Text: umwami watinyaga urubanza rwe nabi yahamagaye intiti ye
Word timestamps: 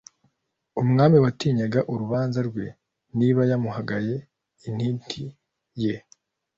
umwami 0.81 1.17
watinyaga 1.23 1.79
urubanza 1.91 2.39
rwe 2.49 2.65
nabi 3.17 3.41
yahamagaye 3.51 4.15
intiti 4.67 5.23
ye 5.81 5.93